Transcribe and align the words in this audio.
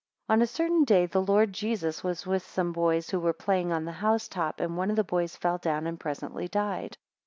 4 0.25 0.33
On 0.33 0.41
a 0.41 0.47
certain 0.47 0.83
day 0.83 1.05
the 1.05 1.21
Lord 1.21 1.53
Jesus 1.53 2.03
was 2.03 2.25
with 2.25 2.41
some 2.41 2.71
boys, 2.71 3.11
who 3.11 3.19
were 3.19 3.33
playing 3.33 3.71
on 3.71 3.85
the 3.85 3.91
house 3.91 4.27
top, 4.27 4.59
and 4.59 4.75
one 4.75 4.89
of 4.89 4.95
the 4.95 5.03
boys 5.03 5.35
fell 5.35 5.59
down, 5.59 5.85
and 5.85 5.99
presently 5.99 6.47
died. 6.47 6.97